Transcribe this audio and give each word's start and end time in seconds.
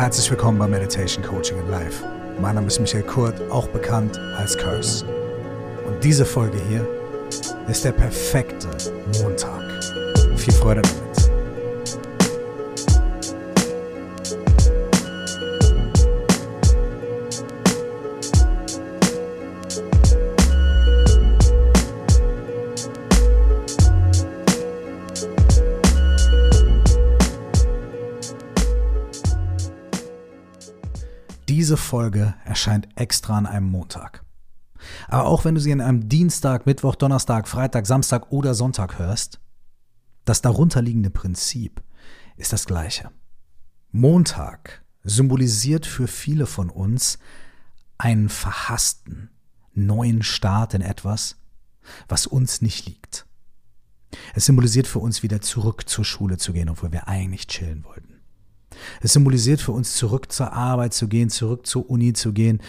Herzlich 0.00 0.30
willkommen 0.30 0.58
bei 0.58 0.66
Meditation 0.66 1.22
Coaching 1.22 1.58
in 1.58 1.68
Life. 1.70 2.02
Mein 2.40 2.54
Name 2.54 2.68
ist 2.68 2.80
Michael 2.80 3.02
Kurt, 3.02 3.38
auch 3.50 3.68
bekannt 3.68 4.18
als 4.38 4.56
Curse. 4.56 5.04
Und 5.86 6.02
diese 6.02 6.24
Folge 6.24 6.58
hier 6.70 6.88
ist 7.68 7.84
der 7.84 7.92
perfekte 7.92 8.66
Montag. 9.20 9.60
Viel 10.38 10.54
Freude 10.54 10.80
damit. 10.80 11.09
Diese 31.60 31.76
Folge 31.76 32.32
erscheint 32.46 32.88
extra 32.94 33.36
an 33.36 33.44
einem 33.44 33.66
Montag. 33.70 34.24
Aber 35.08 35.26
auch 35.26 35.44
wenn 35.44 35.54
du 35.54 35.60
sie 35.60 35.74
an 35.74 35.82
einem 35.82 36.08
Dienstag, 36.08 36.64
Mittwoch, 36.64 36.94
Donnerstag, 36.94 37.46
Freitag, 37.46 37.86
Samstag 37.86 38.32
oder 38.32 38.54
Sonntag 38.54 38.98
hörst, 38.98 39.40
das 40.24 40.40
darunterliegende 40.40 41.10
Prinzip 41.10 41.82
ist 42.38 42.54
das 42.54 42.64
gleiche. 42.64 43.10
Montag 43.92 44.82
symbolisiert 45.04 45.84
für 45.84 46.06
viele 46.08 46.46
von 46.46 46.70
uns 46.70 47.18
einen 47.98 48.30
verhassten, 48.30 49.28
neuen 49.74 50.22
Start 50.22 50.72
in 50.72 50.80
etwas, 50.80 51.36
was 52.08 52.26
uns 52.26 52.62
nicht 52.62 52.86
liegt. 52.86 53.26
Es 54.34 54.46
symbolisiert 54.46 54.86
für 54.86 55.00
uns 55.00 55.22
wieder 55.22 55.42
zurück 55.42 55.86
zur 55.90 56.06
Schule 56.06 56.38
zu 56.38 56.54
gehen, 56.54 56.70
obwohl 56.70 56.90
wir 56.90 57.06
eigentlich 57.06 57.48
chillen 57.48 57.84
wollten. 57.84 58.19
Es 59.00 59.12
symbolisiert 59.12 59.60
für 59.60 59.72
uns, 59.72 59.94
zurück 59.94 60.32
zur 60.32 60.52
Arbeit 60.52 60.94
zu 60.94 61.08
gehen, 61.08 61.30
zurück 61.30 61.66
zur 61.66 61.88
Uni 61.88 62.12
zu 62.12 62.32
gehen, 62.32 62.60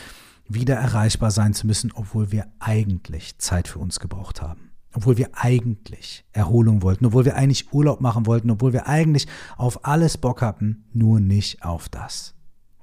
wieder 0.48 0.76
erreichbar 0.76 1.32
sein 1.32 1.54
zu 1.54 1.68
müssen, 1.68 1.92
obwohl 1.94 2.32
wir 2.32 2.48
eigentlich 2.60 3.38
Zeit 3.38 3.68
für 3.68 3.80
uns 3.80 4.00
gebraucht 4.00 4.42
haben. 4.42 4.72
Obwohl 4.94 5.18
wir 5.18 5.30
eigentlich 5.34 6.26
Erholung 6.34 6.82
wollten, 6.82 7.06
obwohl 7.06 7.24
wir 7.24 7.36
eigentlich 7.36 7.72
Urlaub 7.72 8.02
machen 8.02 8.26
wollten, 8.26 8.52
obwohl 8.52 8.74
wir 8.74 8.88
eigentlich 8.88 9.28
auf 9.56 9.86
alles 9.86 10.18
Bock 10.18 10.42
hatten, 10.42 10.84
nur 10.94 11.20
nicht 11.20 11.64
auf 11.64 11.88
das. 11.88 12.34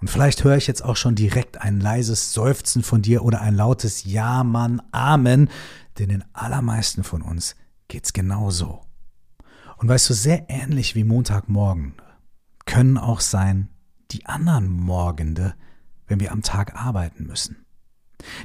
Und 0.00 0.08
vielleicht 0.08 0.44
höre 0.44 0.56
ich 0.56 0.66
jetzt 0.66 0.84
auch 0.84 0.96
schon 0.96 1.16
direkt 1.16 1.60
ein 1.60 1.80
leises 1.80 2.32
Seufzen 2.32 2.82
von 2.82 3.02
dir 3.02 3.24
oder 3.24 3.40
ein 3.40 3.54
lautes 3.54 4.04
Ja, 4.04 4.44
Mann, 4.44 4.80
Amen, 4.92 5.50
denn 5.98 6.08
den 6.08 6.24
allermeisten 6.32 7.02
von 7.02 7.20
uns 7.20 7.56
geht's 7.88 8.12
genauso. 8.12 8.80
Und 9.76 9.88
weißt 9.88 10.08
du, 10.08 10.14
sehr 10.14 10.48
ähnlich 10.48 10.94
wie 10.94 11.04
Montagmorgen 11.04 11.94
können 12.68 12.98
auch 12.98 13.20
sein 13.20 13.70
die 14.10 14.26
anderen 14.26 14.68
Morgende, 14.70 15.54
wenn 16.06 16.20
wir 16.20 16.32
am 16.32 16.42
Tag 16.42 16.76
arbeiten 16.76 17.26
müssen. 17.26 17.64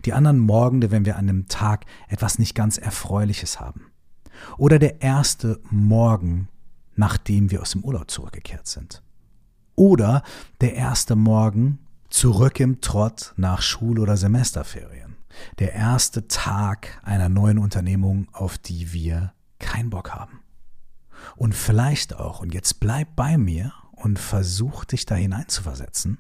Die 0.05 0.13
anderen 0.13 0.39
Morgende, 0.39 0.91
wenn 0.91 1.05
wir 1.05 1.17
an 1.17 1.27
einem 1.27 1.47
Tag 1.47 1.85
etwas 2.07 2.39
nicht 2.39 2.55
ganz 2.55 2.77
Erfreuliches 2.77 3.59
haben. 3.59 3.91
Oder 4.57 4.79
der 4.79 5.01
erste 5.01 5.59
Morgen, 5.69 6.47
nachdem 6.95 7.51
wir 7.51 7.61
aus 7.61 7.71
dem 7.71 7.83
Urlaub 7.83 8.09
zurückgekehrt 8.09 8.65
sind. 8.65 9.03
Oder 9.75 10.23
der 10.61 10.75
erste 10.75 11.15
Morgen 11.15 11.79
zurück 12.09 12.59
im 12.61 12.79
Trott 12.79 13.33
nach 13.35 13.61
Schul- 13.61 13.99
oder 13.99 14.15
Semesterferien. 14.15 15.17
Der 15.59 15.73
erste 15.73 16.27
Tag 16.29 17.01
einer 17.03 17.27
neuen 17.27 17.57
Unternehmung, 17.57 18.27
auf 18.31 18.57
die 18.57 18.93
wir 18.93 19.33
keinen 19.59 19.89
Bock 19.89 20.11
haben. 20.11 20.39
Und 21.35 21.55
vielleicht 21.55 22.15
auch, 22.15 22.39
und 22.39 22.53
jetzt 22.53 22.79
bleib 22.79 23.15
bei 23.15 23.37
mir 23.37 23.73
und 24.03 24.19
versuch 24.19 24.83
dich 24.83 25.05
da 25.05 25.15
hineinzuversetzen. 25.15 26.17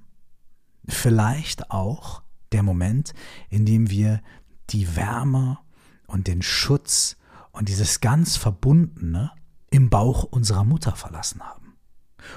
Vielleicht 0.87 1.69
auch 1.69 2.23
der 2.53 2.63
Moment, 2.63 3.13
in 3.49 3.65
dem 3.65 3.89
wir 3.89 4.21
die 4.69 4.95
Wärme 4.95 5.59
und 6.07 6.27
den 6.27 6.41
Schutz 6.41 7.17
und 7.51 7.67
dieses 7.67 7.99
ganz 7.99 8.37
Verbundene 8.37 9.31
im 9.69 9.89
Bauch 9.89 10.23
unserer 10.23 10.63
Mutter 10.63 10.95
verlassen 10.95 11.41
haben. 11.41 11.75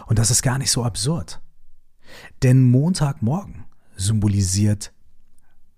Und 0.06 0.19
das 0.19 0.32
ist 0.32 0.43
gar 0.43 0.59
nicht 0.59 0.72
so 0.72 0.82
absurd. 0.82 1.41
Denn 2.42 2.65
Montagmorgen 2.65 3.66
symbolisiert 3.97 4.92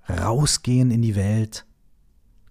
rausgehen 0.08 0.90
in 0.90 1.02
die 1.02 1.14
Welt, 1.14 1.66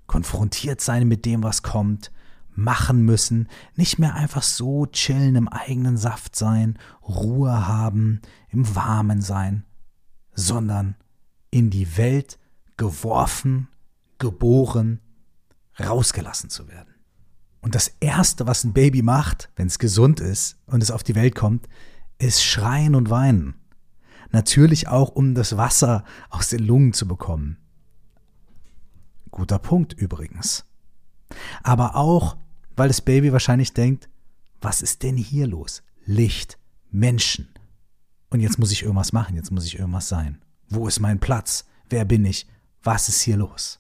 konfrontiert 0.05 0.81
sein 0.81 1.07
mit 1.07 1.25
dem, 1.25 1.41
was 1.41 1.63
kommt, 1.63 2.11
machen 2.57 3.05
müssen, 3.05 3.47
nicht 3.75 3.99
mehr 3.99 4.15
einfach 4.15 4.41
so 4.41 4.87
chillen 4.87 5.35
im 5.35 5.47
eigenen 5.47 5.95
Saft 5.95 6.35
sein, 6.35 6.77
Ruhe 7.07 7.67
haben, 7.67 8.21
im 8.49 8.75
Warmen 8.75 9.21
sein, 9.21 9.63
sondern 10.33 10.95
in 11.51 11.69
die 11.69 11.97
Welt 11.97 12.39
geworfen, 12.75 13.67
geboren, 14.17 14.99
rausgelassen 15.79 16.49
zu 16.49 16.67
werden. 16.67 16.95
Und 17.61 17.75
das 17.75 17.89
Erste, 17.99 18.47
was 18.47 18.63
ein 18.63 18.73
Baby 18.73 19.03
macht, 19.03 19.51
wenn 19.55 19.67
es 19.67 19.77
gesund 19.77 20.19
ist 20.19 20.57
und 20.65 20.81
es 20.81 20.91
auf 20.91 21.03
die 21.03 21.15
Welt 21.15 21.35
kommt, 21.35 21.69
ist 22.17 22.43
schreien 22.43 22.95
und 22.95 23.09
weinen. 23.09 23.55
Natürlich 24.31 24.87
auch, 24.87 25.09
um 25.09 25.35
das 25.35 25.57
Wasser 25.57 26.03
aus 26.29 26.49
den 26.49 26.65
Lungen 26.65 26.93
zu 26.93 27.07
bekommen. 27.07 27.57
Guter 29.29 29.59
Punkt 29.59 29.93
übrigens. 29.93 30.65
Aber 31.61 31.95
auch, 31.95 32.37
weil 32.77 32.87
das 32.87 33.01
Baby 33.01 33.33
wahrscheinlich 33.33 33.73
denkt, 33.73 34.07
was 34.61 34.81
ist 34.81 35.03
denn 35.03 35.17
hier 35.17 35.47
los? 35.47 35.83
Licht, 36.05 36.57
Menschen. 36.89 37.49
Und 38.29 38.39
jetzt 38.39 38.59
muss 38.59 38.71
ich 38.71 38.83
irgendwas 38.83 39.11
machen, 39.11 39.35
jetzt 39.35 39.51
muss 39.51 39.65
ich 39.65 39.77
irgendwas 39.77 40.07
sein. 40.07 40.41
Wo 40.69 40.87
ist 40.87 40.99
mein 40.99 41.19
Platz? 41.19 41.65
Wer 41.89 42.05
bin 42.05 42.23
ich? 42.23 42.47
Was 42.83 43.09
ist 43.09 43.21
hier 43.21 43.37
los? 43.37 43.79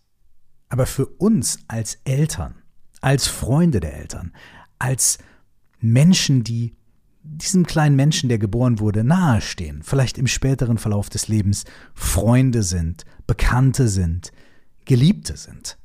Aber 0.69 0.85
für 0.85 1.05
uns 1.05 1.59
als 1.67 1.99
Eltern, 2.03 2.55
als 3.01 3.27
Freunde 3.27 3.79
der 3.79 3.95
Eltern, 3.97 4.33
als 4.79 5.19
Menschen, 5.79 6.43
die 6.43 6.75
diesem 7.23 7.65
kleinen 7.65 7.95
Menschen, 7.95 8.29
der 8.29 8.39
geboren 8.39 8.79
wurde, 8.79 9.03
nahestehen, 9.03 9.83
vielleicht 9.83 10.17
im 10.17 10.27
späteren 10.27 10.77
Verlauf 10.77 11.09
des 11.09 11.27
Lebens 11.27 11.65
Freunde 11.93 12.63
sind, 12.63 13.05
Bekannte 13.25 13.89
sind, 13.89 14.31
Geliebte 14.85 15.35
sind, 15.35 15.77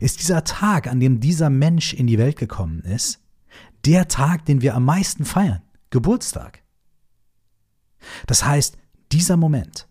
ist 0.00 0.20
dieser 0.20 0.44
Tag, 0.44 0.86
an 0.86 1.00
dem 1.00 1.20
dieser 1.20 1.50
Mensch 1.50 1.92
in 1.92 2.06
die 2.06 2.18
Welt 2.18 2.36
gekommen 2.36 2.80
ist, 2.80 3.20
der 3.84 4.08
Tag, 4.08 4.44
den 4.46 4.62
wir 4.62 4.74
am 4.74 4.84
meisten 4.84 5.24
feiern, 5.24 5.62
Geburtstag. 5.90 6.62
Das 8.26 8.44
heißt, 8.44 8.78
dieser 9.12 9.36
Moment, 9.36 9.88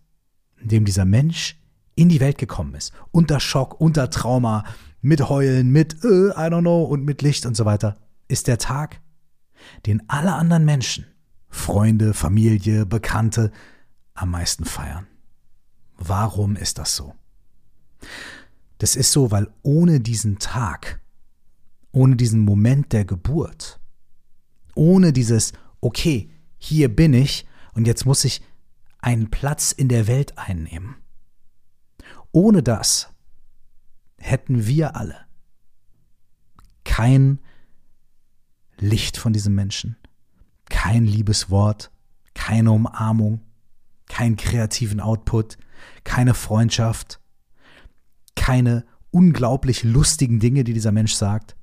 in 0.58 0.70
dem 0.70 0.86
dieser 0.86 1.06
Mensch 1.06 1.60
in 1.96 2.10
die 2.10 2.20
Welt 2.20 2.38
gekommen 2.38 2.76
ist, 2.76 2.94
unter 3.12 3.40
Schock, 3.40 3.80
unter 3.80 4.10
Trauma, 4.10 4.66
mit 5.02 5.30
Heulen, 5.30 5.72
mit 5.72 6.04
äh, 6.04 6.30
I 6.30 6.50
don't 6.50 6.62
know 6.62 6.84
und 6.84 7.06
mit 7.06 7.22
Licht 7.22 7.46
und 7.46 7.56
so 7.56 7.66
weiter, 7.66 7.98
ist 8.28 8.48
der 8.48 8.58
Tag, 8.58 9.02
den 9.86 10.02
alle 10.10 10.34
anderen 10.34 10.66
Menschen, 10.66 11.06
Freunde, 11.48 12.14
Familie, 12.14 12.86
Bekannte, 12.86 13.52
am 14.14 14.32
meisten 14.32 14.66
feiern. 14.66 15.08
Warum 15.98 16.56
ist 16.56 16.80
das 16.80 16.96
so? 16.96 17.14
Das 18.78 18.96
ist 18.96 19.12
so, 19.12 19.32
weil 19.32 19.48
ohne 19.62 20.00
diesen 20.00 20.40
Tag, 20.40 21.02
ohne 21.92 22.16
diesen 22.16 22.42
Moment 22.42 22.92
der 22.94 23.06
Geburt, 23.06 23.80
ohne 24.76 25.14
dieses, 25.14 25.54
okay, 25.82 26.30
hier 26.58 26.94
bin 26.94 27.14
ich 27.14 27.48
und 27.74 27.88
jetzt 27.88 28.06
muss 28.06 28.26
ich 28.26 28.42
einen 29.00 29.30
Platz 29.30 29.72
in 29.72 29.88
der 29.88 30.08
Welt 30.08 30.38
einnehmen. 30.38 30.96
Ohne 32.32 32.64
das 32.64 33.10
hätten 34.18 34.66
wir 34.68 34.96
alle 34.96 35.26
kein 36.84 37.40
Licht 38.78 39.18
von 39.18 39.34
diesem 39.34 39.56
Menschen, 39.56 39.98
kein 40.70 41.06
Liebeswort, 41.06 41.92
keine 42.34 42.72
Umarmung, 42.72 43.42
keinen 44.08 44.36
kreativen 44.36 45.00
Output, 45.00 45.58
keine 46.04 46.34
Freundschaft, 46.34 47.20
keine 48.46 48.86
unglaublich 49.10 49.84
lustigen 49.84 50.40
Dinge, 50.40 50.64
die 50.64 50.74
dieser 50.74 50.92
Mensch 50.92 51.16
sagt, 51.16 51.56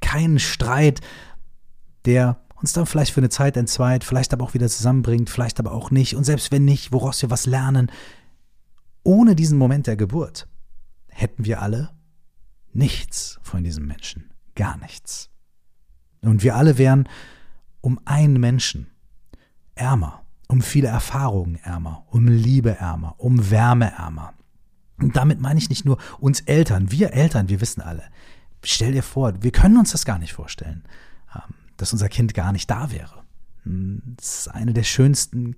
keinen 0.00 0.38
Streit, 0.38 1.02
der 2.06 2.40
uns 2.54 2.72
dann 2.72 2.86
vielleicht 2.86 3.12
für 3.12 3.20
eine 3.20 3.28
Zeit 3.28 3.58
entzweit, 3.58 4.02
vielleicht 4.02 4.32
aber 4.32 4.42
auch 4.42 4.54
wieder 4.54 4.66
zusammenbringt, 4.66 5.28
vielleicht 5.28 5.60
aber 5.60 5.72
auch 5.72 5.90
nicht. 5.90 6.16
Und 6.16 6.24
selbst 6.24 6.50
wenn 6.50 6.64
nicht, 6.64 6.90
woraus 6.90 7.20
wir 7.20 7.28
was 7.28 7.44
lernen, 7.44 7.92
ohne 9.02 9.36
diesen 9.36 9.58
Moment 9.58 9.86
der 9.86 9.96
Geburt 9.96 10.48
hätten 11.08 11.44
wir 11.44 11.60
alle 11.60 11.90
nichts 12.72 13.38
von 13.42 13.62
diesem 13.62 13.86
Menschen, 13.86 14.32
gar 14.54 14.78
nichts. 14.78 15.28
Und 16.22 16.42
wir 16.42 16.56
alle 16.56 16.78
wären 16.78 17.10
um 17.82 18.00
einen 18.06 18.40
Menschen 18.40 18.86
ärmer, 19.74 20.24
um 20.48 20.62
viele 20.62 20.88
Erfahrungen 20.88 21.56
ärmer, 21.56 22.06
um 22.08 22.26
Liebe 22.26 22.70
ärmer, 22.70 23.16
um 23.18 23.50
Wärme 23.50 23.92
ärmer. 23.92 24.32
Und 25.02 25.16
damit 25.16 25.40
meine 25.40 25.58
ich 25.58 25.68
nicht 25.68 25.84
nur 25.84 25.98
uns 26.20 26.40
Eltern, 26.40 26.90
wir 26.90 27.12
Eltern, 27.12 27.48
wir 27.48 27.60
wissen 27.60 27.80
alle. 27.80 28.04
Stell 28.64 28.92
dir 28.92 29.02
vor, 29.02 29.42
wir 29.42 29.50
können 29.50 29.76
uns 29.76 29.92
das 29.92 30.04
gar 30.04 30.18
nicht 30.18 30.32
vorstellen, 30.32 30.84
ähm, 31.34 31.54
dass 31.76 31.92
unser 31.92 32.08
Kind 32.08 32.34
gar 32.34 32.52
nicht 32.52 32.70
da 32.70 32.90
wäre. 32.92 33.22
Hm, 33.64 34.02
das 34.16 34.40
ist 34.40 34.48
eine 34.48 34.72
der 34.72 34.84
schönsten 34.84 35.56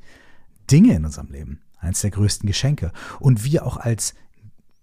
Dinge 0.70 0.94
in 0.94 1.04
unserem 1.04 1.30
Leben, 1.30 1.60
eines 1.78 2.00
der 2.00 2.10
größten 2.10 2.46
Geschenke. 2.46 2.92
Und 3.20 3.44
wir 3.44 3.66
auch 3.66 3.76
als 3.76 4.14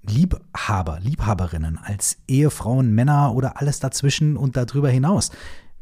Liebhaber, 0.03 0.99
Liebhaberinnen, 0.99 1.77
als 1.77 2.17
Ehefrauen, 2.27 2.93
Männer 2.93 3.33
oder 3.35 3.59
alles 3.59 3.79
dazwischen 3.79 4.37
und 4.37 4.57
darüber 4.57 4.89
hinaus. 4.89 5.31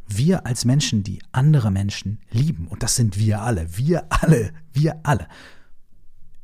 Wir 0.08 0.46
als 0.46 0.66
Menschen, 0.66 1.04
die 1.04 1.22
andere 1.32 1.72
Menschen 1.72 2.20
lieben, 2.32 2.68
und 2.68 2.84
das 2.84 2.96
sind 2.96 3.18
wir 3.18 3.42
alle, 3.42 3.78
wir 3.78 4.08
alle, 4.10 4.52
wir 4.74 5.00
alle. 5.04 5.28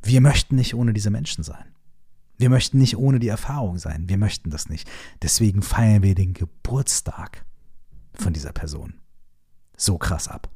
Wir 0.02 0.20
möchten 0.20 0.54
nicht 0.54 0.74
ohne 0.74 0.92
diese 0.92 1.10
Menschen 1.10 1.42
sein. 1.42 1.75
Wir 2.38 2.50
möchten 2.50 2.78
nicht 2.78 2.96
ohne 2.96 3.18
die 3.18 3.28
Erfahrung 3.28 3.78
sein. 3.78 4.08
Wir 4.08 4.18
möchten 4.18 4.50
das 4.50 4.68
nicht. 4.68 4.88
Deswegen 5.22 5.62
feiern 5.62 6.02
wir 6.02 6.14
den 6.14 6.34
Geburtstag 6.34 7.44
von 8.14 8.32
dieser 8.32 8.52
Person. 8.52 8.94
So 9.76 9.98
krass 9.98 10.28
ab. 10.28 10.50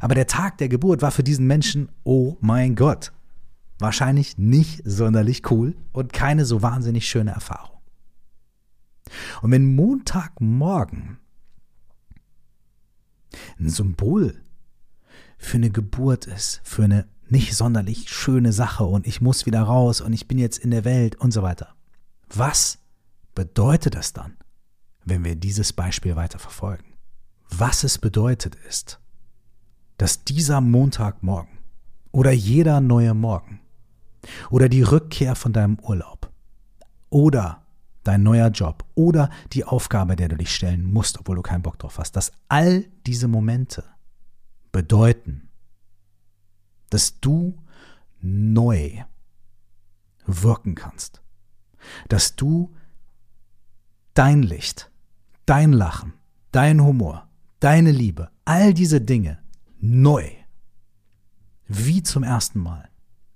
Aber 0.00 0.14
der 0.14 0.26
Tag 0.26 0.58
der 0.58 0.68
Geburt 0.68 1.02
war 1.02 1.10
für 1.10 1.24
diesen 1.24 1.46
Menschen, 1.46 1.88
oh 2.04 2.36
mein 2.40 2.74
Gott, 2.76 3.12
wahrscheinlich 3.78 4.38
nicht 4.38 4.82
sonderlich 4.84 5.50
cool 5.50 5.76
und 5.92 6.12
keine 6.12 6.44
so 6.44 6.62
wahnsinnig 6.62 7.08
schöne 7.08 7.32
Erfahrung. 7.32 7.78
Und 9.42 9.50
wenn 9.50 9.74
Montagmorgen 9.74 11.18
ein 13.58 13.68
Symbol 13.68 14.40
für 15.38 15.56
eine 15.56 15.70
Geburt 15.70 16.26
ist, 16.26 16.60
für 16.64 16.84
eine 16.84 17.06
nicht 17.28 17.54
sonderlich 17.54 18.08
schöne 18.08 18.52
Sache 18.52 18.84
und 18.84 19.06
ich 19.06 19.20
muss 19.20 19.46
wieder 19.46 19.62
raus 19.62 20.00
und 20.00 20.12
ich 20.12 20.28
bin 20.28 20.38
jetzt 20.38 20.58
in 20.58 20.70
der 20.70 20.84
Welt 20.84 21.16
und 21.16 21.32
so 21.32 21.42
weiter. 21.42 21.74
Was 22.28 22.78
bedeutet 23.34 23.94
das 23.94 24.12
dann, 24.12 24.36
wenn 25.04 25.24
wir 25.24 25.36
dieses 25.36 25.72
Beispiel 25.72 26.16
weiter 26.16 26.38
verfolgen? 26.38 26.94
Was 27.50 27.84
es 27.84 27.98
bedeutet 27.98 28.56
ist, 28.68 29.00
dass 29.96 30.24
dieser 30.24 30.60
Montagmorgen 30.60 31.58
oder 32.12 32.32
jeder 32.32 32.80
neue 32.80 33.14
Morgen 33.14 33.60
oder 34.50 34.68
die 34.68 34.82
Rückkehr 34.82 35.34
von 35.34 35.52
deinem 35.52 35.78
Urlaub 35.80 36.30
oder 37.10 37.62
dein 38.02 38.22
neuer 38.22 38.48
Job 38.48 38.84
oder 38.94 39.30
die 39.52 39.64
Aufgabe, 39.64 40.16
der 40.16 40.28
du 40.28 40.36
dich 40.36 40.54
stellen 40.54 40.84
musst, 40.92 41.18
obwohl 41.18 41.36
du 41.36 41.42
keinen 41.42 41.62
Bock 41.62 41.78
drauf 41.78 41.98
hast, 41.98 42.16
dass 42.16 42.32
all 42.48 42.84
diese 43.06 43.28
Momente 43.28 43.84
bedeuten, 44.72 45.48
dass 46.94 47.18
du 47.18 47.60
neu 48.20 49.02
wirken 50.26 50.76
kannst, 50.76 51.22
dass 52.08 52.36
du 52.36 52.72
dein 54.14 54.44
Licht, 54.44 54.92
dein 55.44 55.72
Lachen, 55.72 56.12
dein 56.52 56.80
Humor, 56.80 57.28
deine 57.58 57.90
Liebe, 57.90 58.30
all 58.44 58.72
diese 58.72 59.00
Dinge 59.00 59.40
neu, 59.80 60.30
wie 61.66 62.04
zum 62.04 62.22
ersten 62.22 62.60
Mal 62.60 62.88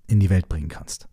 in 0.06 0.20
die 0.20 0.31
Welt 0.31 0.49
bringen 0.49 0.69
kannst. 0.69 1.08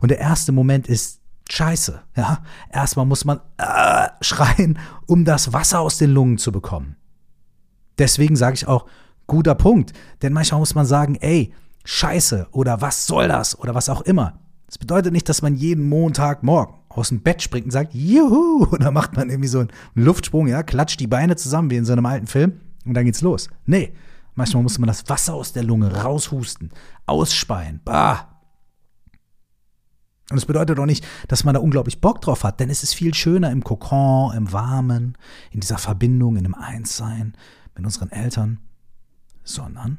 Und 0.00 0.08
der 0.08 0.20
erste 0.20 0.52
Moment 0.52 0.88
ist 0.88 1.20
scheiße. 1.50 2.02
Ja, 2.16 2.42
erstmal 2.70 3.04
muss 3.04 3.26
man 3.26 3.42
äh, 3.58 4.08
schreien, 4.22 4.78
um 5.04 5.26
das 5.26 5.52
Wasser 5.52 5.80
aus 5.80 5.98
den 5.98 6.12
Lungen 6.12 6.38
zu 6.38 6.50
bekommen. 6.50 6.96
Deswegen 7.98 8.36
sage 8.36 8.54
ich 8.54 8.66
auch, 8.66 8.88
guter 9.28 9.54
Punkt. 9.54 9.92
Denn 10.22 10.32
manchmal 10.32 10.58
muss 10.58 10.74
man 10.74 10.86
sagen, 10.86 11.14
ey, 11.20 11.52
scheiße 11.84 12.48
oder 12.50 12.80
was 12.80 13.06
soll 13.06 13.28
das 13.28 13.56
oder 13.56 13.76
was 13.76 13.88
auch 13.88 14.00
immer. 14.00 14.40
Das 14.66 14.78
bedeutet 14.78 15.12
nicht, 15.12 15.28
dass 15.28 15.40
man 15.40 15.54
jeden 15.54 15.88
Montagmorgen 15.88 16.74
aus 16.88 17.10
dem 17.10 17.22
Bett 17.22 17.40
springt 17.40 17.66
und 17.66 17.70
sagt, 17.70 17.94
juhu, 17.94 18.66
oder 18.72 18.90
macht 18.90 19.16
man 19.16 19.30
irgendwie 19.30 19.48
so 19.48 19.60
einen 19.60 19.70
Luftsprung, 19.94 20.48
ja, 20.48 20.64
klatscht 20.64 20.98
die 20.98 21.06
Beine 21.06 21.36
zusammen 21.36 21.70
wie 21.70 21.76
in 21.76 21.84
so 21.84 21.92
einem 21.92 22.06
alten 22.06 22.26
Film 22.26 22.60
und 22.84 22.94
dann 22.94 23.04
geht's 23.04 23.22
los. 23.22 23.48
Nee, 23.66 23.92
manchmal 24.34 24.64
muss 24.64 24.78
man 24.78 24.88
das 24.88 25.08
Wasser 25.08 25.34
aus 25.34 25.52
der 25.52 25.62
Lunge 25.62 26.02
raushusten, 26.02 26.70
ausspeien, 27.06 27.80
bah, 27.84 28.38
und 30.30 30.36
es 30.36 30.44
bedeutet 30.44 30.78
auch 30.78 30.86
nicht, 30.86 31.06
dass 31.26 31.44
man 31.44 31.54
da 31.54 31.60
unglaublich 31.60 32.00
Bock 32.00 32.20
drauf 32.20 32.44
hat, 32.44 32.60
denn 32.60 32.68
es 32.68 32.82
ist 32.82 32.94
viel 32.94 33.14
schöner 33.14 33.50
im 33.50 33.64
Kokon, 33.64 34.36
im 34.36 34.52
Warmen, 34.52 35.16
in 35.50 35.60
dieser 35.60 35.78
Verbindung, 35.78 36.36
in 36.36 36.44
dem 36.44 36.54
Einssein 36.54 37.34
mit 37.74 37.84
unseren 37.84 38.10
Eltern, 38.10 38.60
sondern 39.48 39.98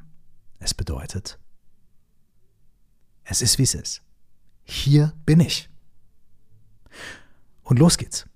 es 0.59 0.73
bedeutet, 0.73 1.39
es 3.23 3.41
ist 3.41 3.57
wie 3.57 3.63
es 3.63 3.73
ist. 3.73 4.03
Hier 4.63 5.13
bin 5.25 5.39
ich. 5.39 5.69
Und 7.63 7.79
los 7.79 7.97
geht's. 7.97 8.27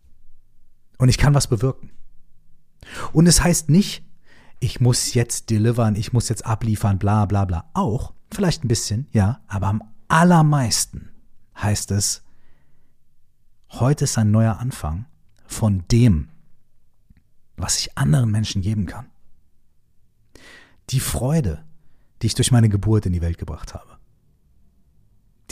Und 0.98 1.10
ich 1.10 1.18
kann 1.18 1.34
was 1.34 1.48
bewirken. 1.48 1.92
Und 3.12 3.28
es 3.28 3.44
heißt 3.44 3.70
nicht, 3.70 4.06
ich 4.60 4.80
muss 4.80 5.14
jetzt 5.14 5.50
delivern, 5.50 5.96
ich 5.96 6.14
muss 6.14 6.30
jetzt 6.30 6.46
abliefern, 6.46 6.98
bla 6.98 7.26
bla 7.26 7.46
bla. 7.46 7.70
Auch, 7.74 8.14
vielleicht 8.32 8.64
ein 8.64 8.68
bisschen, 8.68 9.08
ja, 9.12 9.42
aber 9.48 9.68
am 9.68 9.84
allermeisten 10.08 11.12
heißt 11.56 11.92
es, 11.92 12.24
heute 13.70 14.06
ist 14.06 14.18
ein 14.18 14.32
neuer 14.32 14.58
Anfang 14.58 15.06
von 15.46 15.84
dem, 15.92 16.30
was 17.56 17.80
ich 17.80 17.98
anderen 17.98 18.32
Menschen 18.32 18.62
geben 18.62 18.86
kann. 18.86 19.13
Die 20.90 21.00
Freude, 21.00 21.64
die 22.22 22.28
ich 22.28 22.36
durch 22.36 22.52
meine 22.52 22.70
Geburt 22.70 23.06
in 23.06 23.14
die 23.14 23.22
Welt 23.22 23.38
gebracht 23.38 23.74
habe. 23.74 23.98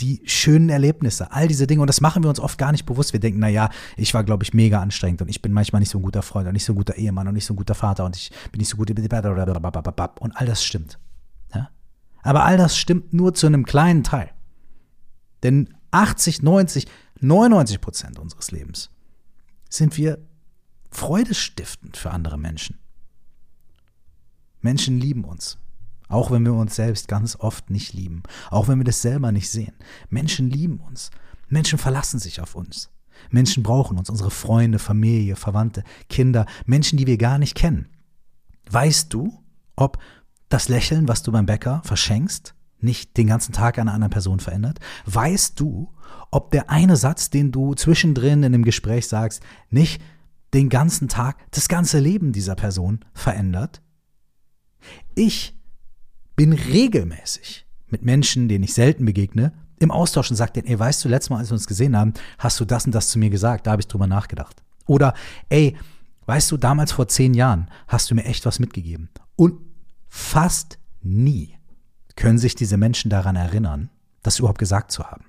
Die 0.00 0.22
schönen 0.24 0.70
Erlebnisse, 0.70 1.32
all 1.32 1.48
diese 1.48 1.66
Dinge. 1.66 1.82
Und 1.82 1.86
das 1.86 2.00
machen 2.00 2.22
wir 2.22 2.30
uns 2.30 2.40
oft 2.40 2.58
gar 2.58 2.72
nicht 2.72 2.86
bewusst. 2.86 3.12
Wir 3.12 3.20
denken, 3.20 3.40
na 3.40 3.48
ja, 3.48 3.68
ich 3.96 4.14
war, 4.14 4.24
glaube 4.24 4.42
ich, 4.42 4.54
mega 4.54 4.80
anstrengend 4.80 5.22
und 5.22 5.28
ich 5.28 5.42
bin 5.42 5.52
manchmal 5.52 5.80
nicht 5.80 5.90
so 5.90 5.98
ein 5.98 6.02
guter 6.02 6.22
Freund 6.22 6.46
und 6.46 6.54
nicht 6.54 6.64
so 6.64 6.72
ein 6.72 6.76
guter 6.76 6.96
Ehemann 6.96 7.28
und 7.28 7.34
nicht 7.34 7.44
so 7.44 7.52
ein 7.52 7.58
guter 7.58 7.74
Vater 7.74 8.04
und 8.04 8.16
ich 8.16 8.30
bin 8.50 8.58
nicht 8.58 8.68
so 8.68 8.76
gut. 8.76 8.90
Und 8.90 10.36
all 10.36 10.46
das 10.46 10.64
stimmt. 10.64 10.98
Ja? 11.54 11.70
Aber 12.22 12.44
all 12.44 12.56
das 12.56 12.76
stimmt 12.76 13.12
nur 13.12 13.34
zu 13.34 13.46
einem 13.46 13.64
kleinen 13.66 14.02
Teil. 14.02 14.30
Denn 15.42 15.74
80, 15.90 16.42
90, 16.42 16.86
99 17.20 17.80
Prozent 17.80 18.18
unseres 18.18 18.50
Lebens 18.50 18.90
sind 19.68 19.96
wir 19.96 20.18
freudestiftend 20.90 21.96
für 21.96 22.10
andere 22.10 22.38
Menschen. 22.38 22.78
Menschen 24.62 24.98
lieben 24.98 25.24
uns, 25.24 25.58
auch 26.08 26.30
wenn 26.30 26.44
wir 26.44 26.54
uns 26.54 26.76
selbst 26.76 27.08
ganz 27.08 27.36
oft 27.36 27.70
nicht 27.70 27.92
lieben, 27.92 28.22
auch 28.50 28.68
wenn 28.68 28.78
wir 28.78 28.84
das 28.84 29.02
selber 29.02 29.32
nicht 29.32 29.50
sehen. 29.50 29.74
Menschen 30.08 30.48
lieben 30.48 30.80
uns, 30.80 31.10
Menschen 31.48 31.78
verlassen 31.78 32.18
sich 32.18 32.40
auf 32.40 32.54
uns. 32.54 32.90
Menschen 33.30 33.62
brauchen 33.62 33.98
uns, 33.98 34.10
unsere 34.10 34.30
Freunde, 34.30 34.78
Familie, 34.78 35.36
Verwandte, 35.36 35.84
Kinder, 36.08 36.46
Menschen, 36.66 36.96
die 36.96 37.06
wir 37.06 37.18
gar 37.18 37.38
nicht 37.38 37.54
kennen. 37.54 37.88
Weißt 38.70 39.12
du, 39.12 39.38
ob 39.76 39.98
das 40.48 40.68
Lächeln, 40.68 41.08
was 41.08 41.22
du 41.22 41.32
beim 41.32 41.46
Bäcker 41.46 41.82
verschenkst, 41.84 42.54
nicht 42.80 43.16
den 43.16 43.26
ganzen 43.26 43.52
Tag 43.52 43.78
einer 43.78 43.94
anderen 43.94 44.10
Person 44.10 44.40
verändert? 44.40 44.80
Weißt 45.06 45.58
du, 45.60 45.92
ob 46.30 46.50
der 46.50 46.70
eine 46.70 46.96
Satz, 46.96 47.30
den 47.30 47.52
du 47.52 47.74
zwischendrin 47.74 48.42
in 48.42 48.54
einem 48.54 48.64
Gespräch 48.64 49.08
sagst, 49.08 49.42
nicht 49.70 50.02
den 50.52 50.68
ganzen 50.68 51.08
Tag, 51.08 51.36
das 51.52 51.68
ganze 51.68 51.98
Leben 51.98 52.32
dieser 52.32 52.54
Person 52.54 53.04
verändert? 53.14 53.82
Ich 55.14 55.54
bin 56.36 56.52
regelmäßig 56.52 57.66
mit 57.88 58.02
Menschen, 58.02 58.48
denen 58.48 58.64
ich 58.64 58.74
selten 58.74 59.04
begegne, 59.04 59.52
im 59.78 59.90
Austausch 59.90 60.30
und 60.30 60.36
sage 60.36 60.52
denen, 60.52 60.68
ey, 60.68 60.78
weißt 60.78 61.04
du, 61.04 61.08
letztes 61.08 61.30
Mal, 61.30 61.38
als 61.38 61.50
wir 61.50 61.54
uns 61.54 61.66
gesehen 61.66 61.96
haben, 61.96 62.14
hast 62.38 62.58
du 62.60 62.64
das 62.64 62.86
und 62.86 62.94
das 62.94 63.08
zu 63.08 63.18
mir 63.18 63.30
gesagt, 63.30 63.66
da 63.66 63.72
habe 63.72 63.82
ich 63.82 63.88
drüber 63.88 64.06
nachgedacht. 64.06 64.62
Oder, 64.86 65.14
ey, 65.48 65.76
weißt 66.26 66.50
du, 66.52 66.56
damals 66.56 66.92
vor 66.92 67.08
zehn 67.08 67.34
Jahren 67.34 67.68
hast 67.88 68.10
du 68.10 68.14
mir 68.14 68.24
echt 68.24 68.46
was 68.46 68.58
mitgegeben. 68.58 69.10
Und 69.36 69.60
fast 70.08 70.78
nie 71.02 71.56
können 72.16 72.38
sich 72.38 72.54
diese 72.54 72.76
Menschen 72.76 73.10
daran 73.10 73.36
erinnern, 73.36 73.90
das 74.22 74.38
überhaupt 74.38 74.58
gesagt 74.58 74.92
zu 74.92 75.04
haben. 75.04 75.24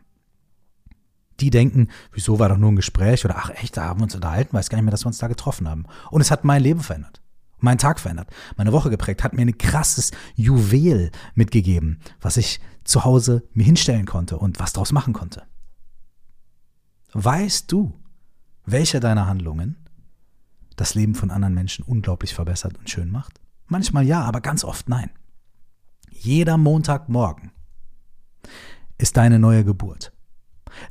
Die 1.39 1.49
denken, 1.49 1.89
wieso 2.11 2.37
war 2.37 2.49
doch 2.49 2.57
nur 2.57 2.71
ein 2.71 2.75
Gespräch 2.75 3.25
oder 3.25 3.37
ach 3.37 3.49
echt, 3.49 3.75
da 3.75 3.85
haben 3.85 3.99
wir 3.99 4.03
uns 4.03 4.15
unterhalten, 4.15 4.55
weiß 4.55 4.69
gar 4.69 4.77
nicht 4.77 4.85
mehr, 4.85 4.91
dass 4.91 5.03
wir 5.03 5.07
uns 5.07 5.17
da 5.17 5.27
getroffen 5.27 5.67
haben. 5.67 5.85
Und 6.11 6.21
es 6.21 6.29
hat 6.29 6.43
mein 6.43 6.61
Leben 6.61 6.81
verändert, 6.81 7.21
meinen 7.63 7.77
Tag 7.77 7.99
verändert, 7.99 8.29
meine 8.57 8.71
Woche 8.71 8.89
geprägt, 8.89 9.23
hat 9.23 9.33
mir 9.33 9.41
ein 9.41 9.57
krasses 9.57 10.11
Juwel 10.35 11.11
mitgegeben, 11.33 11.99
was 12.21 12.37
ich 12.37 12.59
zu 12.83 13.05
Hause 13.05 13.47
mir 13.53 13.63
hinstellen 13.63 14.05
konnte 14.05 14.37
und 14.37 14.59
was 14.59 14.73
draus 14.73 14.91
machen 14.91 15.13
konnte. 15.13 15.43
Weißt 17.13 17.71
du, 17.71 17.99
welche 18.65 18.99
deiner 18.99 19.27
Handlungen 19.27 19.77
das 20.75 20.95
Leben 20.95 21.15
von 21.15 21.31
anderen 21.31 21.53
Menschen 21.53 21.83
unglaublich 21.85 22.33
verbessert 22.33 22.77
und 22.77 22.89
schön 22.89 23.09
macht? 23.09 23.39
Manchmal 23.67 24.05
ja, 24.05 24.21
aber 24.21 24.41
ganz 24.41 24.63
oft 24.63 24.89
nein. 24.89 25.09
Jeder 26.09 26.57
Montagmorgen 26.57 27.51
ist 28.97 29.17
deine 29.17 29.39
neue 29.39 29.63
Geburt. 29.63 30.11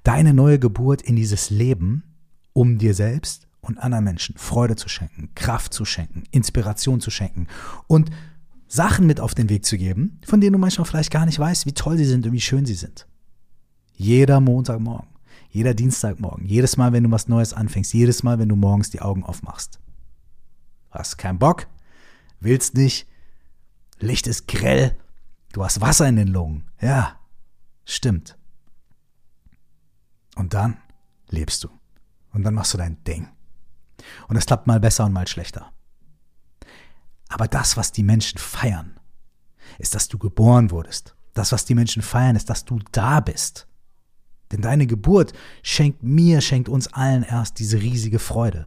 Deine 0.05 0.33
neue 0.33 0.59
Geburt 0.59 1.03
in 1.03 1.17
dieses 1.17 1.51
Leben, 1.51 2.05
um 2.53 2.79
dir 2.79 2.95
selbst 2.95 3.49
und 3.63 3.79
anderen 3.79 4.05
Menschen 4.05 4.37
Freude 4.37 4.77
zu 4.77 4.89
schenken, 4.89 5.31
Kraft 5.35 5.73
zu 5.73 5.85
schenken, 5.85 6.25
Inspiration 6.31 7.01
zu 7.01 7.11
schenken 7.11 7.47
und 7.87 8.11
Sachen 8.69 9.07
mit 9.07 9.21
auf 9.21 9.35
den 9.35 9.49
Weg 9.49 9.65
zu 9.65 9.79
geben, 9.79 10.21
von 10.25 10.41
denen 10.41 10.55
du 10.55 10.59
manchmal 10.59 10.87
vielleicht 10.87 11.11
gar 11.11 11.27
nicht 11.27 11.39
weißt, 11.39 11.67
wie 11.67 11.73
toll 11.73 11.97
sie 11.97 12.05
sind 12.05 12.27
und 12.27 12.33
wie 12.33 12.41
schön 12.41 12.67
sie 12.67 12.75
sind. 12.75 13.07
Jeder 13.95 14.41
Montagmorgen, 14.41 15.09
jeder 15.51 15.75
Dienstagmorgen, 15.75 16.47
jedes 16.47 16.77
Mal, 16.77 16.93
wenn 16.93 17.05
du 17.05 17.11
was 17.11 17.29
Neues 17.29 17.53
anfängst, 17.53 17.93
jedes 17.93 18.23
Mal, 18.23 18.39
wenn 18.39 18.49
du 18.49 18.57
morgens 18.57 18.91
die 18.91 19.03
Augen 19.03 19.25
aufmachst. 19.25 19.79
Hast 20.91 21.19
keinen 21.19 21.39
Bock, 21.39 21.67
willst 22.41 22.75
nicht, 22.75 23.07
Licht 23.99 24.27
ist 24.27 24.49
grell, 24.49 24.97
Du 25.53 25.63
hast 25.63 25.83
Wasser 25.83 26.09
in 26.09 26.17
den 26.17 26.29
Lungen. 26.29 26.65
Ja, 26.81 27.21
stimmt. 27.85 28.39
Und 30.35 30.55
dann 30.55 30.79
lebst 31.29 31.63
du. 31.63 31.69
Und 32.33 32.43
dann 32.43 32.55
machst 32.55 32.73
du 32.73 32.79
dein 32.79 33.05
Ding. 33.05 33.29
Und 34.29 34.37
es 34.37 34.47
klappt 34.47 34.67
mal 34.67 34.81
besser 34.81 35.05
und 35.05 35.13
mal 35.13 35.29
schlechter. 35.29 35.73
Aber 37.29 37.49
das, 37.49 37.77
was 37.77 37.93
die 37.93 38.03
Menschen 38.03 38.39
feiern, 38.39 39.01
ist, 39.79 39.95
dass 39.95 40.09
du 40.09 40.19
geboren 40.19 40.71
wurdest. 40.71 41.15
Das, 41.35 41.53
was 41.53 41.65
die 41.65 41.75
Menschen 41.75 42.03
feiern, 42.03 42.37
ist, 42.37 42.51
dass 42.51 42.65
du 42.65 42.79
da 42.93 43.21
bist. 43.21 43.67
Denn 44.51 44.61
deine 44.61 44.87
Geburt 44.87 45.33
schenkt 45.63 46.03
mir, 46.03 46.43
schenkt 46.43 46.69
uns 46.69 46.93
allen 46.93 47.23
erst 47.23 47.59
diese 47.59 47.81
riesige 47.81 48.19
Freude. 48.19 48.67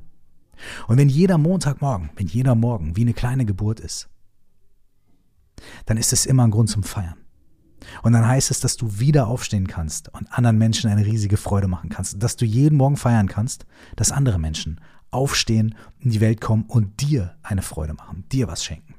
Und 0.87 0.97
wenn 0.97 1.09
jeder 1.09 1.37
Montagmorgen, 1.37 2.09
wenn 2.15 2.27
jeder 2.27 2.55
Morgen 2.55 2.95
wie 2.95 3.01
eine 3.01 3.13
kleine 3.13 3.45
Geburt 3.45 3.79
ist, 3.79 4.09
dann 5.85 5.97
ist 5.97 6.11
es 6.11 6.25
immer 6.25 6.43
ein 6.43 6.51
Grund 6.51 6.69
zum 6.69 6.83
Feiern. 6.83 7.17
Und 8.01 8.13
dann 8.13 8.27
heißt 8.27 8.49
es, 8.49 8.61
dass 8.61 8.77
du 8.77 8.99
wieder 8.99 9.27
aufstehen 9.27 9.67
kannst 9.67 10.09
und 10.13 10.31
anderen 10.31 10.57
Menschen 10.57 10.89
eine 10.89 11.05
riesige 11.05 11.37
Freude 11.37 11.67
machen 11.67 11.89
kannst. 11.89 12.21
Dass 12.21 12.35
du 12.35 12.45
jeden 12.45 12.77
Morgen 12.77 12.97
feiern 12.97 13.27
kannst, 13.27 13.65
dass 13.95 14.11
andere 14.11 14.39
Menschen 14.39 14.81
aufstehen, 15.15 15.75
in 15.99 16.11
die 16.11 16.21
Welt 16.21 16.41
kommen 16.41 16.65
und 16.67 17.01
dir 17.01 17.35
eine 17.41 17.61
Freude 17.61 17.93
machen, 17.93 18.25
dir 18.31 18.47
was 18.47 18.63
schenken. 18.63 18.95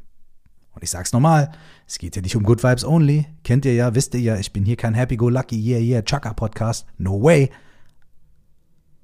Und 0.73 0.83
ich 0.83 0.91
sag's 0.91 1.13
nochmal, 1.13 1.53
es 1.87 1.99
geht 1.99 2.17
ja 2.17 2.23
nicht 2.23 2.37
um 2.37 2.43
Good 2.43 2.63
Vibes 2.63 2.85
Only. 2.85 3.27
Kennt 3.45 3.65
ihr 3.65 3.75
ja, 3.75 3.95
wisst 3.95 4.15
ihr 4.15 4.21
ja, 4.21 4.37
ich 4.37 4.53
bin 4.53 4.65
hier 4.65 4.77
kein 4.77 4.95
Happy-Go-Lucky, 4.95 5.59
yeah, 5.59 5.81
yeah, 5.81 6.03
Chaka 6.03 6.35
Podcast. 6.35 6.87
No 6.99 7.23
way. 7.23 7.51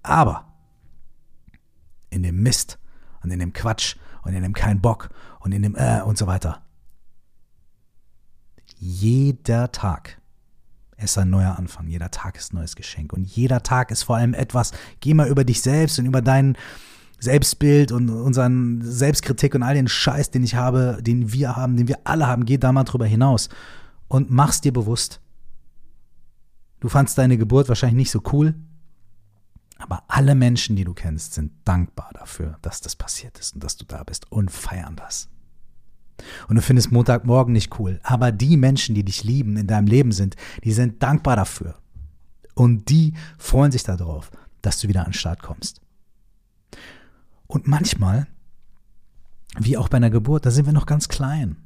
Aber 0.02 0.52
in 2.11 2.23
dem 2.23 2.42
Mist 2.42 2.78
und 3.23 3.31
in 3.31 3.38
dem 3.38 3.52
Quatsch 3.52 3.97
und 4.23 4.35
in 4.35 4.42
dem 4.42 4.52
kein 4.52 4.81
Bock 4.81 5.09
und 5.40 5.52
in 5.52 5.62
dem 5.62 5.76
äh 5.76 6.02
und 6.02 6.19
so 6.19 6.26
weiter 6.26 6.62
jeder 8.85 9.71
Tag 9.71 10.21
ist 10.97 11.16
ein 11.16 11.31
neuer 11.31 11.57
Anfang. 11.57 11.87
Jeder 11.87 12.11
Tag 12.11 12.37
ist 12.37 12.52
ein 12.52 12.57
neues 12.57 12.75
Geschenk. 12.75 13.12
Und 13.12 13.25
jeder 13.25 13.62
Tag 13.62 13.92
ist 13.92 14.02
vor 14.02 14.16
allem 14.16 14.35
etwas, 14.35 14.73
geh 14.99 15.14
mal 15.14 15.28
über 15.28 15.45
dich 15.45 15.62
selbst 15.62 16.00
und 16.00 16.07
über 16.07 16.21
dein 16.21 16.57
Selbstbild 17.22 17.92
und 17.92 18.10
unseren 18.10 18.82
Selbstkritik 18.82 19.54
und 19.54 19.62
all 19.62 19.74
den 19.74 19.86
Scheiß, 19.86 20.32
den 20.32 20.42
ich 20.42 20.56
habe, 20.56 20.98
den 21.02 21.32
wir 21.32 21.54
haben, 21.54 21.76
den 21.76 21.86
wir 21.86 22.00
alle 22.02 22.26
haben, 22.26 22.44
geh 22.44 22.58
da 22.58 22.72
mal 22.72 22.82
drüber 22.82 23.06
hinaus 23.06 23.48
und 24.08 24.32
mach's 24.32 24.60
dir 24.60 24.72
bewusst. 24.72 25.20
Du 26.80 26.88
fandst 26.88 27.16
deine 27.16 27.38
Geburt 27.38 27.68
wahrscheinlich 27.68 27.96
nicht 27.96 28.10
so 28.10 28.22
cool, 28.32 28.54
aber 29.78 30.02
alle 30.08 30.34
Menschen, 30.34 30.74
die 30.74 30.82
du 30.82 30.94
kennst, 30.94 31.34
sind 31.34 31.52
dankbar 31.64 32.10
dafür, 32.12 32.58
dass 32.60 32.80
das 32.80 32.96
passiert 32.96 33.38
ist 33.38 33.54
und 33.54 33.62
dass 33.62 33.76
du 33.76 33.84
da 33.84 34.02
bist 34.02 34.30
und 34.32 34.50
feiern 34.50 34.96
das. 34.96 35.28
Und 36.48 36.56
du 36.56 36.62
findest 36.62 36.90
Montagmorgen 36.90 37.52
nicht 37.52 37.78
cool. 37.78 38.00
Aber 38.02 38.32
die 38.32 38.56
Menschen, 38.56 38.96
die 38.96 39.04
dich 39.04 39.22
lieben, 39.22 39.56
in 39.56 39.68
deinem 39.68 39.86
Leben 39.86 40.10
sind, 40.10 40.34
die 40.64 40.72
sind 40.72 41.00
dankbar 41.04 41.36
dafür. 41.36 41.76
Und 42.54 42.88
die 42.88 43.14
freuen 43.38 43.70
sich 43.70 43.84
darauf, 43.84 44.32
dass 44.60 44.80
du 44.80 44.88
wieder 44.88 45.00
an 45.00 45.08
den 45.08 45.14
Start 45.14 45.40
kommst. 45.40 45.80
Und 47.52 47.68
manchmal, 47.68 48.26
wie 49.59 49.76
auch 49.76 49.90
bei 49.90 49.99
einer 49.99 50.09
Geburt, 50.09 50.47
da 50.47 50.50
sind 50.50 50.64
wir 50.64 50.73
noch 50.73 50.87
ganz 50.87 51.09
klein. 51.09 51.56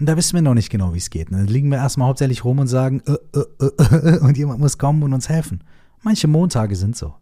Und 0.00 0.06
da 0.06 0.16
wissen 0.16 0.34
wir 0.34 0.40
noch 0.40 0.54
nicht 0.54 0.70
genau, 0.70 0.94
wie 0.94 0.98
es 0.98 1.10
geht. 1.10 1.30
Und 1.30 1.36
dann 1.36 1.46
liegen 1.46 1.70
wir 1.70 1.76
erstmal 1.76 2.08
hauptsächlich 2.08 2.42
rum 2.42 2.58
und 2.58 2.68
sagen, 2.68 3.02
äh, 3.06 3.38
äh, 3.38 3.66
äh, 3.66 4.18
und 4.20 4.38
jemand 4.38 4.60
muss 4.60 4.78
kommen 4.78 5.02
und 5.02 5.12
uns 5.12 5.28
helfen. 5.28 5.62
Manche 6.02 6.26
Montage 6.26 6.74
sind 6.74 6.96
so. 6.96 7.14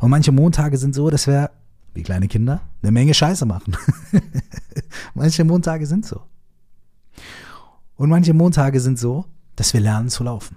Und 0.00 0.08
manche 0.08 0.32
Montage 0.32 0.78
sind 0.78 0.94
so, 0.94 1.10
dass 1.10 1.26
wir 1.26 1.50
wie 1.92 2.02
kleine 2.02 2.26
Kinder, 2.26 2.62
eine 2.80 2.90
Menge 2.90 3.12
Scheiße 3.12 3.44
machen. 3.44 3.76
manche 5.14 5.44
Montage 5.44 5.86
sind 5.86 6.06
so. 6.06 6.22
Und 7.96 8.08
manche 8.08 8.32
Montage 8.32 8.80
sind 8.80 8.98
so, 8.98 9.26
dass 9.56 9.74
wir 9.74 9.82
lernen 9.82 10.08
zu 10.08 10.24
laufen, 10.24 10.56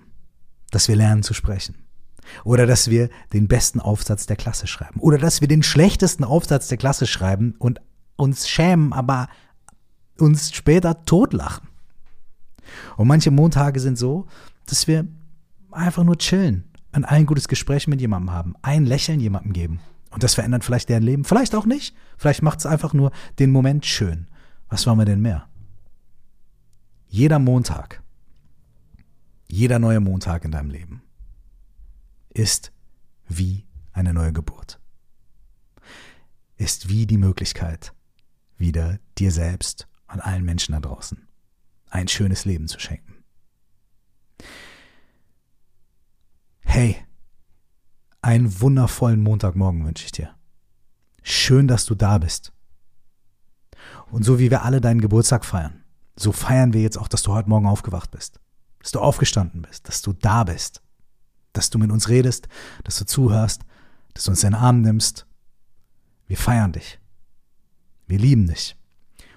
dass 0.70 0.88
wir 0.88 0.96
lernen 0.96 1.24
zu 1.24 1.34
sprechen. 1.34 1.76
Oder 2.44 2.66
dass 2.66 2.90
wir 2.90 3.10
den 3.34 3.48
besten 3.48 3.80
Aufsatz 3.80 4.26
der 4.26 4.36
Klasse 4.36 4.68
schreiben. 4.68 5.00
Oder 5.00 5.18
dass 5.18 5.42
wir 5.42 5.48
den 5.48 5.64
schlechtesten 5.64 6.24
Aufsatz 6.24 6.68
der 6.68 6.78
Klasse 6.78 7.08
schreiben 7.08 7.56
und 7.60 7.82
uns 8.16 8.48
schämen, 8.48 8.94
aber 8.94 9.28
uns 10.18 10.54
später 10.54 11.04
totlachen. 11.06 11.68
Und 12.98 13.08
manche 13.08 13.32
Montage 13.32 13.80
sind 13.80 13.98
so, 13.98 14.28
dass 14.68 14.88
wir 14.88 15.08
einfach 15.72 16.04
nur 16.04 16.18
chillen 16.18 16.66
und 16.94 17.06
ein 17.06 17.26
gutes 17.26 17.48
Gespräch 17.48 17.88
mit 17.88 18.02
jemandem 18.02 18.32
haben, 18.32 18.54
ein 18.62 18.86
Lächeln 18.86 19.20
jemandem 19.20 19.54
geben 19.54 19.80
und 20.12 20.24
das 20.24 20.36
verändert 20.36 20.64
vielleicht 20.64 20.90
deren 20.90 21.04
Leben. 21.04 21.24
Vielleicht 21.24 21.56
auch 21.56 21.66
nicht. 21.66 21.96
Vielleicht 22.18 22.44
macht 22.44 22.60
es 22.60 22.66
einfach 22.66 22.94
nur 22.94 23.12
den 23.40 23.52
Moment 23.52 23.86
schön. 23.86 24.28
Was 24.70 24.86
wollen 24.86 25.00
wir 25.00 25.06
denn 25.06 25.22
mehr? 25.22 25.48
Jeder 27.08 27.40
Montag, 27.40 28.04
jeder 29.48 29.80
neue 29.80 30.00
Montag 30.00 30.46
in 30.46 30.52
deinem 30.52 30.70
Leben 30.70 31.02
ist 32.34 32.72
wie 33.28 33.66
eine 33.94 34.14
neue 34.14 34.34
Geburt. 34.34 34.80
Ist 36.58 36.90
wie 36.90 37.06
die 37.06 37.18
Möglichkeit, 37.18 37.94
wieder 38.58 39.00
dir 39.18 39.32
selbst 39.32 39.88
und 40.08 40.20
allen 40.20 40.46
Menschen 40.46 40.74
da 40.74 40.80
draußen 40.80 41.28
ein 41.92 42.08
schönes 42.08 42.46
Leben 42.46 42.68
zu 42.68 42.80
schenken. 42.80 43.24
Hey, 46.62 46.98
einen 48.22 48.62
wundervollen 48.62 49.22
Montagmorgen 49.22 49.86
wünsche 49.86 50.06
ich 50.06 50.12
dir. 50.12 50.34
Schön, 51.22 51.68
dass 51.68 51.86
du 51.86 51.96
da 51.96 52.18
bist. 52.18 52.54
Und 54.10 54.24
so 54.24 54.40
wie 54.40 54.50
wir 54.50 54.64
alle 54.64 54.82
deinen 54.82 55.02
Geburtstag 55.02 55.46
feiern, 55.46 55.84
so 56.16 56.32
feiern 56.32 56.74
wir 56.74 56.82
jetzt 56.82 56.98
auch, 56.98 57.08
dass 57.08 57.24
du 57.24 57.34
heute 57.34 57.50
Morgen 57.50 57.68
aufgewacht 57.68 58.12
bist, 58.12 58.40
dass 58.80 58.92
du 58.92 59.00
aufgestanden 59.00 59.62
bist, 59.62 59.88
dass 59.88 60.02
du 60.02 60.14
da 60.14 60.44
bist, 60.44 60.82
dass 61.54 61.70
du 61.70 61.78
mit 61.78 61.92
uns 61.92 62.10
redest, 62.10 62.48
dass 62.84 62.98
du 62.98 63.06
zuhörst, 63.06 63.62
dass 64.14 64.26
du 64.26 64.32
uns 64.32 64.44
in 64.44 64.52
den 64.52 64.60
Arm 64.60 64.82
nimmst. 64.82 65.26
Wir 66.28 66.38
feiern 66.38 66.72
dich. 66.72 67.00
Wir 68.08 68.20
lieben 68.20 68.48
dich. 68.48 68.76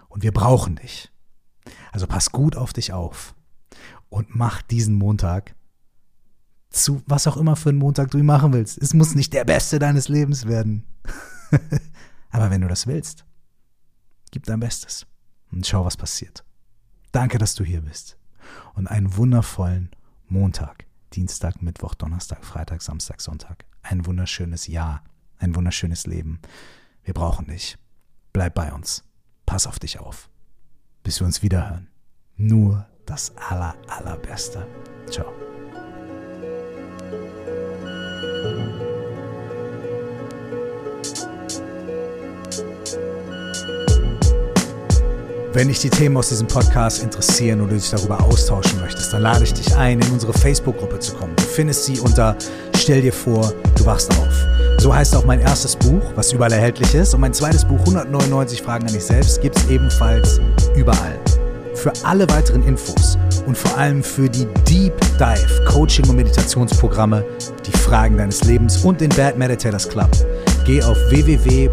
Und 0.08 0.22
wir 0.22 0.32
brauchen 0.32 0.76
dich. 0.76 1.10
Also 1.92 2.06
pass 2.06 2.30
gut 2.30 2.56
auf 2.56 2.72
dich 2.72 2.92
auf 2.92 3.34
und 4.08 4.34
mach 4.34 4.62
diesen 4.62 4.94
Montag 4.94 5.54
zu 6.70 7.02
was 7.06 7.26
auch 7.26 7.36
immer 7.36 7.56
für 7.56 7.70
einen 7.70 7.78
Montag 7.78 8.10
du 8.10 8.18
ihn 8.18 8.26
machen 8.26 8.52
willst. 8.52 8.78
Es 8.78 8.94
muss 8.94 9.14
nicht 9.14 9.32
der 9.32 9.44
beste 9.44 9.78
deines 9.78 10.08
Lebens 10.08 10.46
werden. 10.46 10.84
Aber 12.30 12.50
wenn 12.50 12.60
du 12.60 12.68
das 12.68 12.86
willst, 12.86 13.24
gib 14.32 14.44
dein 14.44 14.60
Bestes 14.60 15.06
und 15.52 15.66
schau, 15.66 15.84
was 15.84 15.96
passiert. 15.96 16.44
Danke, 17.12 17.38
dass 17.38 17.54
du 17.54 17.64
hier 17.64 17.80
bist. 17.82 18.18
Und 18.74 18.88
einen 18.88 19.16
wundervollen 19.16 19.90
Montag, 20.28 20.86
Dienstag, 21.14 21.62
Mittwoch, 21.62 21.94
Donnerstag, 21.94 22.44
Freitag, 22.44 22.82
Samstag, 22.82 23.20
Sonntag. 23.20 23.64
Ein 23.82 24.06
wunderschönes 24.06 24.66
Jahr, 24.66 25.02
ein 25.38 25.54
wunderschönes 25.54 26.06
Leben. 26.06 26.40
Wir 27.04 27.14
brauchen 27.14 27.46
dich. 27.46 27.76
Bleib 28.32 28.54
bei 28.54 28.72
uns. 28.72 29.04
Pass 29.46 29.66
auf 29.66 29.78
dich 29.78 30.00
auf. 30.00 30.28
Bis 31.02 31.20
wir 31.20 31.26
uns 31.26 31.42
wiederhören. 31.42 31.88
Nur 32.36 32.86
das 33.06 33.36
aller, 33.36 33.76
allerbeste. 33.88 34.66
Ciao. 35.10 35.43
Wenn 45.54 45.68
dich 45.68 45.78
die 45.78 45.88
Themen 45.88 46.16
aus 46.16 46.30
diesem 46.30 46.48
Podcast 46.48 47.00
interessieren 47.00 47.60
oder 47.60 47.70
du 47.70 47.76
dich 47.76 47.88
darüber 47.88 48.20
austauschen 48.20 48.80
möchtest, 48.80 49.12
dann 49.12 49.22
lade 49.22 49.44
ich 49.44 49.54
dich 49.54 49.76
ein, 49.76 50.00
in 50.00 50.10
unsere 50.10 50.32
Facebook-Gruppe 50.32 50.98
zu 50.98 51.14
kommen. 51.14 51.32
Du 51.36 51.44
findest 51.44 51.84
sie 51.84 52.00
unter 52.00 52.36
Stell 52.76 53.02
dir 53.02 53.12
vor, 53.12 53.54
du 53.76 53.86
wachst 53.86 54.10
auf. 54.18 54.34
So 54.78 54.92
heißt 54.92 55.14
auch 55.14 55.24
mein 55.24 55.38
erstes 55.38 55.76
Buch, 55.76 56.02
was 56.16 56.32
überall 56.32 56.50
erhältlich 56.50 56.92
ist. 56.96 57.14
Und 57.14 57.20
mein 57.20 57.32
zweites 57.32 57.64
Buch, 57.64 57.78
199 57.78 58.62
Fragen 58.62 58.88
an 58.88 58.92
dich 58.92 59.04
selbst, 59.04 59.40
gibt 59.42 59.56
es 59.56 59.70
ebenfalls 59.70 60.40
überall. 60.74 61.20
Für 61.74 61.92
alle 62.02 62.28
weiteren 62.30 62.64
Infos 62.64 63.16
und 63.46 63.56
vor 63.56 63.78
allem 63.78 64.02
für 64.02 64.28
die 64.28 64.48
Deep 64.68 65.00
Dive 65.20 65.64
Coaching- 65.66 66.08
und 66.08 66.16
Meditationsprogramme, 66.16 67.24
die 67.64 67.78
Fragen 67.78 68.18
deines 68.18 68.42
Lebens 68.42 68.78
und 68.78 69.00
den 69.00 69.10
Bad 69.10 69.38
Meditators 69.38 69.88
Club, 69.88 70.10
geh 70.66 70.82
auf 70.82 70.98
www.curse.de. 71.10 71.70